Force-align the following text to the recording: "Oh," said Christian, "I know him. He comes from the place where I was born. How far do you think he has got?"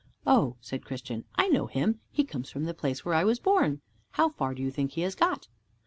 "Oh," 0.25 0.55
said 0.61 0.83
Christian, 0.83 1.25
"I 1.35 1.47
know 1.49 1.67
him. 1.67 1.99
He 2.09 2.23
comes 2.23 2.49
from 2.49 2.63
the 2.63 2.73
place 2.73 3.05
where 3.05 3.13
I 3.13 3.23
was 3.23 3.37
born. 3.39 3.81
How 4.13 4.29
far 4.29 4.55
do 4.55 4.63
you 4.63 4.71
think 4.71 4.93
he 4.93 5.01
has 5.01 5.13
got?" 5.13 5.47